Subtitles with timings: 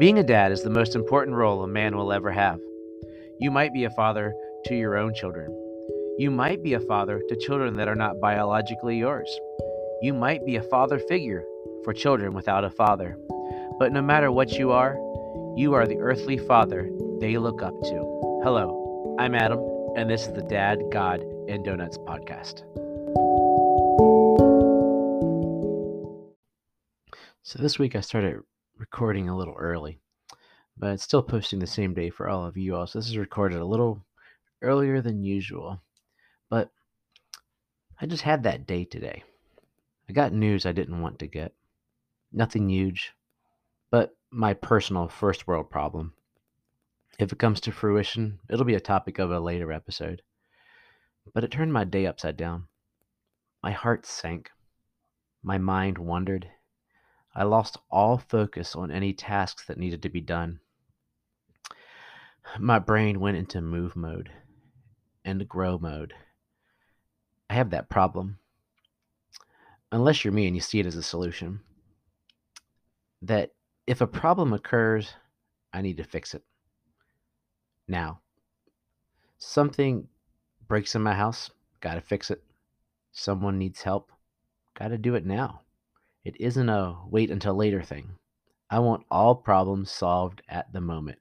[0.00, 2.58] Being a dad is the most important role a man will ever have.
[3.38, 4.32] You might be a father
[4.64, 5.50] to your own children.
[6.16, 9.28] You might be a father to children that are not biologically yours.
[10.00, 11.44] You might be a father figure
[11.84, 13.18] for children without a father.
[13.78, 14.94] But no matter what you are,
[15.54, 16.88] you are the earthly father
[17.20, 18.40] they look up to.
[18.42, 19.60] Hello, I'm Adam,
[19.98, 22.62] and this is the Dad, God, and Donuts podcast.
[27.42, 28.40] So this week I started
[28.80, 30.00] recording a little early,
[30.78, 32.86] but it's still posting the same day for all of you all.
[32.86, 34.02] So this is recorded a little
[34.62, 35.82] earlier than usual.
[36.48, 36.70] But
[38.00, 39.22] I just had that day today.
[40.08, 41.52] I got news I didn't want to get.
[42.32, 43.12] Nothing huge,
[43.90, 46.14] but my personal first world problem.
[47.18, 50.22] If it comes to fruition, it'll be a topic of a later episode.
[51.34, 52.68] But it turned my day upside down.
[53.62, 54.50] My heart sank.
[55.42, 56.48] My mind wandered
[57.34, 60.60] I lost all focus on any tasks that needed to be done.
[62.58, 64.30] My brain went into move mode
[65.24, 66.14] and grow mode.
[67.48, 68.38] I have that problem.
[69.92, 71.60] Unless you're me and you see it as a solution,
[73.22, 73.50] that
[73.86, 75.14] if a problem occurs,
[75.72, 76.42] I need to fix it.
[77.86, 78.20] Now,
[79.38, 80.06] something
[80.68, 81.50] breaks in my house,
[81.80, 82.42] got to fix it.
[83.12, 84.12] Someone needs help,
[84.78, 85.62] got to do it now.
[86.24, 88.18] It isn't a wait until later thing.
[88.68, 91.18] I want all problems solved at the moment,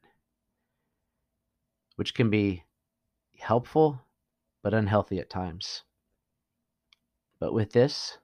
[1.95, 2.66] which can be
[3.39, 4.02] helpful
[4.61, 5.83] but unhealthy at times.
[7.39, 8.17] But with this,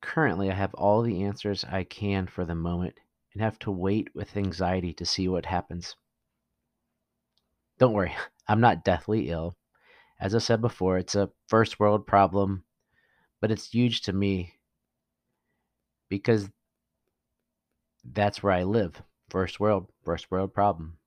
[0.00, 3.00] currently I have all the answers I can for the moment
[3.32, 5.96] and have to wait with anxiety to see what happens.
[7.78, 8.14] Don't worry,
[8.48, 9.56] I'm not deathly ill.
[10.20, 12.64] As I said before, it's a first world problem,
[13.40, 14.59] but it's huge to me
[16.10, 16.50] because
[18.04, 19.02] that's where I live.
[19.30, 20.98] First world, first world problem.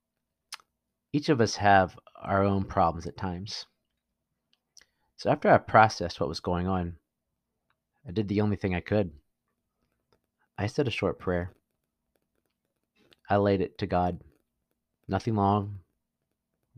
[1.12, 3.66] Each of us have our own problems at times.
[5.16, 6.96] So after I processed what was going on,
[8.08, 9.12] I did the only thing I could.
[10.58, 11.52] I said a short prayer.
[13.28, 14.20] I laid it to God.
[15.06, 15.80] Nothing long,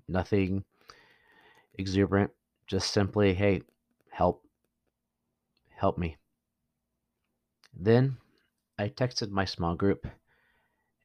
[0.08, 0.64] nothing
[1.78, 2.30] exuberant,
[2.66, 3.62] just simply, hey,
[4.10, 4.42] help.
[5.76, 6.16] Help me.
[7.78, 8.16] Then
[8.78, 10.06] I texted my small group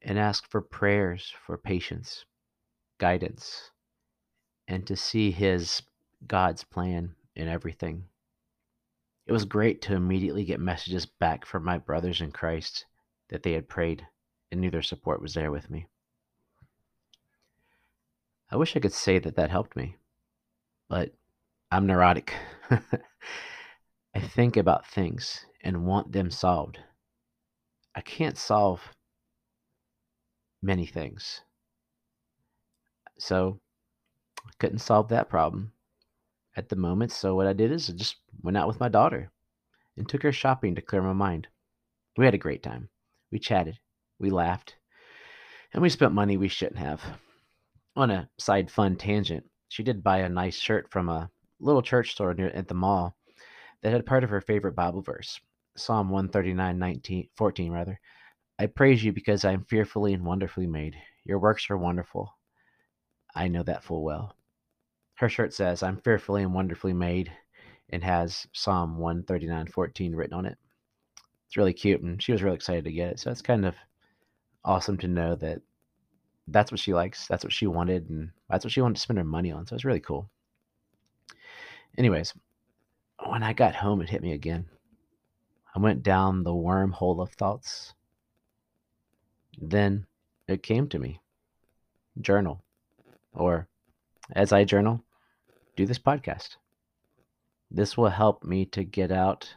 [0.01, 2.25] and asked for prayers for patience,
[2.97, 3.71] guidance,
[4.67, 5.81] and to see His
[6.27, 8.05] God's plan in everything.
[9.25, 12.85] It was great to immediately get messages back from my brothers in Christ
[13.29, 14.05] that they had prayed
[14.51, 15.87] and knew their support was there with me.
[18.49, 19.95] I wish I could say that that helped me,
[20.89, 21.13] but
[21.71, 22.33] I'm neurotic.
[24.13, 26.79] I think about things and want them solved.
[27.95, 28.81] I can't solve
[30.61, 31.41] many things.
[33.17, 33.59] So
[34.45, 35.73] I couldn't solve that problem
[36.55, 37.11] at the moment.
[37.11, 39.31] So what I did is I just went out with my daughter
[39.97, 41.47] and took her shopping to clear my mind.
[42.17, 42.89] We had a great time.
[43.31, 43.79] We chatted,
[44.19, 44.75] we laughed,
[45.73, 47.01] and we spent money we shouldn't have.
[47.95, 52.11] On a side fun tangent, she did buy a nice shirt from a little church
[52.11, 53.15] store near at the mall
[53.81, 55.39] that had part of her favorite Bible verse.
[55.75, 57.99] Psalm 139, 19, 14, rather.
[58.59, 60.95] I praise you because I am fearfully and wonderfully made.
[61.23, 62.33] Your works are wonderful.
[63.33, 64.35] I know that full well.
[65.15, 67.31] Her shirt says, I'm fearfully and wonderfully made,
[67.89, 70.57] and has Psalm 139, 14 written on it.
[71.47, 73.19] It's really cute, and she was really excited to get it.
[73.19, 73.75] So it's kind of
[74.63, 75.61] awesome to know that
[76.47, 79.19] that's what she likes, that's what she wanted, and that's what she wanted to spend
[79.19, 79.65] her money on.
[79.65, 80.29] So it's really cool.
[81.97, 82.33] Anyways,
[83.25, 84.65] when I got home, it hit me again.
[85.75, 87.93] I went down the wormhole of thoughts.
[89.57, 90.05] Then
[90.47, 91.21] it came to me
[92.19, 92.63] journal,
[93.33, 93.67] or
[94.33, 95.03] as I journal,
[95.75, 96.57] do this podcast.
[97.69, 99.55] This will help me to get out,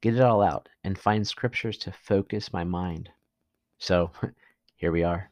[0.00, 3.10] get it all out, and find scriptures to focus my mind.
[3.78, 4.12] So
[4.76, 5.30] here we are.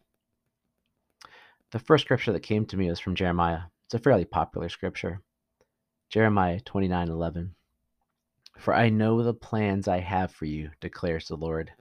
[1.70, 3.62] The first scripture that came to me was from Jeremiah.
[3.84, 5.20] It's a fairly popular scripture.
[6.08, 7.54] Jeremiah 29 11.
[8.58, 11.72] For I know the plans I have for you, declares the Lord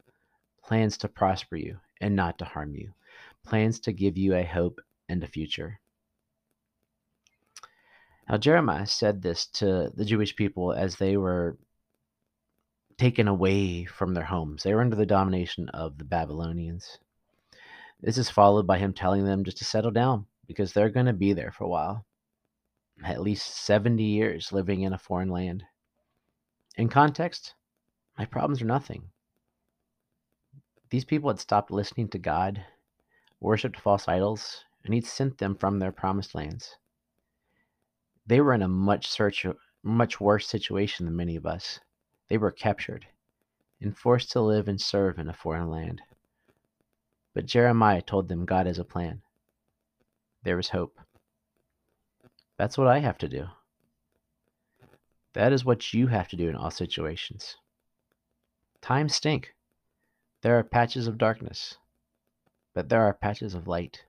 [0.64, 2.94] plans to prosper you and not to harm you,
[3.46, 5.80] plans to give you a hope and a future.
[8.30, 11.58] Now, Jeremiah said this to the Jewish people as they were
[12.98, 14.64] taken away from their homes.
[14.64, 17.00] They were under the domination of the Babylonians.
[18.02, 21.14] This is followed by him telling them just to settle down because they're going to
[21.14, 22.06] be there for a while.
[23.04, 25.64] At least 70 years living in a foreign land.
[26.76, 27.54] In context,
[28.18, 29.10] my problems are nothing.
[30.90, 32.66] These people had stopped listening to God
[33.40, 36.78] worshipped false idols, and he'd sent them from their promised lands.
[38.26, 39.46] They were in a much search,
[39.84, 41.80] much worse situation than many of us.
[42.30, 43.06] They were captured
[43.82, 46.02] and forced to live and serve in a foreign land.
[47.34, 49.22] But Jeremiah told them God has a plan.
[50.44, 50.98] There is hope.
[52.58, 53.48] That's what I have to do.
[55.34, 57.58] That is what you have to do in all situations.
[58.82, 59.56] Times stink.
[60.42, 61.78] There are patches of darkness,
[62.74, 64.04] but there are patches of light.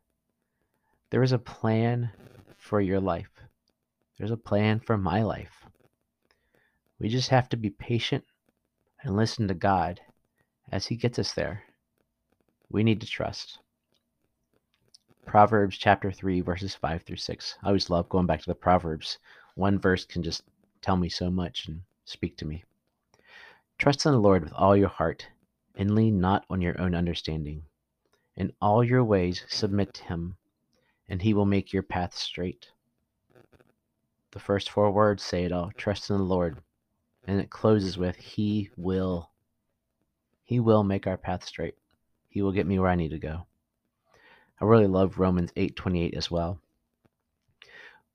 [1.11, 2.11] There is a plan
[2.57, 3.31] for your life.
[4.19, 5.65] There's a plan for my life.
[6.99, 8.25] We just have to be patient
[9.03, 10.01] and listen to God
[10.71, 11.63] as He gets us there.
[12.69, 13.59] We need to trust.
[15.25, 17.59] Proverbs chapter 3, verses 5 through 6.
[17.63, 19.19] I always love going back to the Proverbs.
[19.55, 20.43] One verse can just
[20.85, 22.63] tell me so much and speak to me.
[23.79, 25.27] Trust in the Lord with all your heart
[25.75, 27.63] and lean not on your own understanding.
[28.37, 30.37] In all your ways submit to Him,
[31.09, 32.67] and He will make your path straight.
[34.33, 36.59] The first four words say it all trust in the Lord.
[37.27, 39.31] And it closes with He will.
[40.43, 41.77] He will make our path straight.
[42.29, 43.47] He will get me where I need to go.
[44.61, 46.61] I really love Romans 8:28 as well.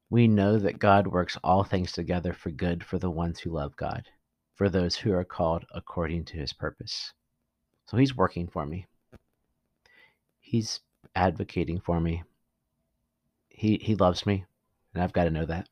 [0.09, 3.75] We know that God works all things together for good for the ones who love
[3.75, 4.07] God,
[4.55, 7.13] for those who are called according to his purpose.
[7.85, 8.87] So he's working for me.
[10.39, 10.79] He's
[11.15, 12.23] advocating for me.
[13.49, 14.45] He he loves me,
[14.93, 15.69] and I've got to know that.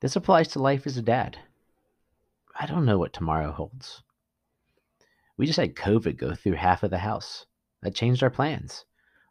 [0.00, 1.38] This applies to life as a dad.
[2.58, 4.02] I don't know what tomorrow holds.
[5.36, 7.46] We just had COVID go through half of the house.
[7.82, 8.84] That changed our plans.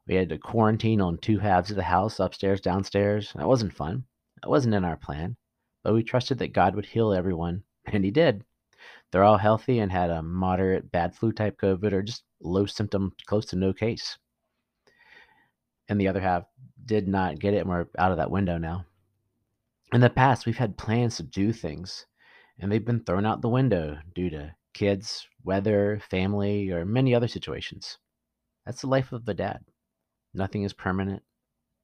[0.07, 3.33] We had to quarantine on two halves of the house, upstairs, downstairs.
[3.35, 4.05] That wasn't fun.
[4.41, 5.35] That wasn't in our plan.
[5.83, 8.45] But we trusted that God would heal everyone, and He did.
[9.11, 13.13] They're all healthy and had a moderate bad flu type COVID or just low symptom,
[13.25, 14.17] close to no case.
[15.89, 16.43] And the other half
[16.85, 18.85] did not get it, and we're out of that window now.
[19.93, 22.05] In the past, we've had plans to do things,
[22.59, 27.27] and they've been thrown out the window due to kids, weather, family, or many other
[27.27, 27.97] situations.
[28.65, 29.63] That's the life of the dad.
[30.37, 31.23] Nothing is permanent,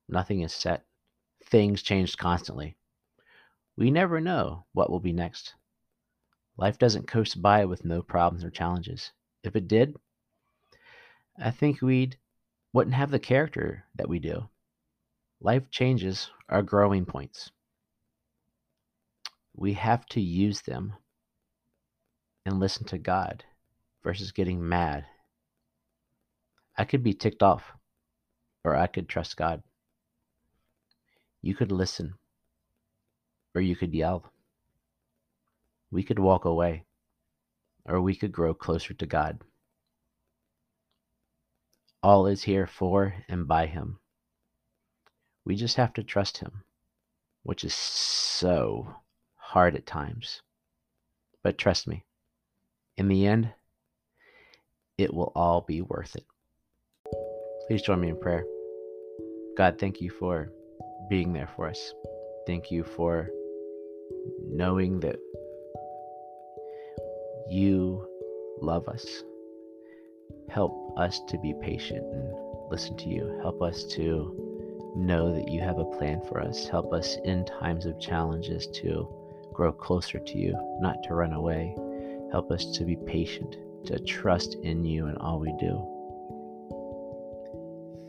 [0.08, 0.86] nothing is set.
[1.44, 2.78] Things change constantly.
[3.76, 5.56] We never know what will be next.
[6.56, 9.12] Life doesn't coast by with no problems or challenges.
[9.44, 9.96] If it did,
[11.36, 12.20] I think we'd
[12.74, 14.48] wouldn't have the character that we do.
[15.42, 17.50] Life changes are growing points.
[19.56, 20.94] We have to use them
[22.46, 23.46] and listen to God
[24.04, 25.06] versus getting mad.
[26.78, 27.64] I could be ticked off,
[28.64, 29.62] or I could trust God.
[31.42, 32.14] You could listen,
[33.54, 34.32] or you could yell.
[35.92, 36.86] We could walk away,
[37.86, 39.42] or we could grow closer to God.
[42.02, 44.00] All is here for and by Him.
[45.46, 46.64] We just have to trust Him,
[47.44, 48.96] which is so
[49.36, 50.42] hard at times.
[51.42, 52.06] But trust me,
[52.96, 53.54] in the end,
[54.98, 56.26] it will all be worth it.
[57.68, 58.44] Please join me in prayer.
[59.56, 60.52] God, thank you for
[61.10, 61.94] being there for us.
[62.46, 63.30] Thank you for
[64.46, 65.16] knowing that
[67.50, 68.06] you
[68.62, 69.06] love us.
[70.50, 72.34] Help us to be patient and
[72.70, 73.40] listen to you.
[73.42, 76.68] Help us to know that you have a plan for us.
[76.68, 79.08] Help us in times of challenges to
[79.54, 81.76] grow closer to you, not to run away.
[82.32, 85.93] Help us to be patient, to trust in you in all we do.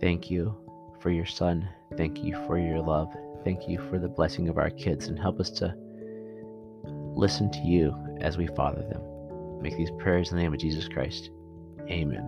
[0.05, 0.55] Thank you
[1.01, 1.67] for your son.
[1.97, 3.11] Thank you for your love.
[3.43, 5.75] Thank you for the blessing of our kids and help us to
[7.17, 9.01] listen to you as we father them.
[9.63, 11.31] Make these prayers in the name of Jesus Christ.
[11.89, 12.23] Amen.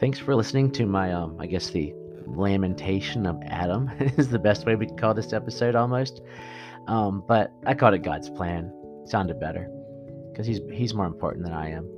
[0.00, 1.94] Thanks for listening to my, um, I guess the
[2.26, 6.20] lamentation of Adam is the best way we could call this episode almost.
[6.88, 8.72] Um, but I called it God's plan.
[9.04, 9.70] Sounded better
[10.32, 11.88] because he's he's more important than I am.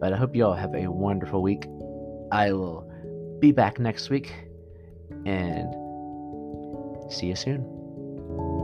[0.00, 1.66] But I hope you all have a wonderful week.
[2.30, 2.90] I will
[3.44, 4.32] be back next week
[5.26, 5.70] and
[7.12, 8.63] see you soon.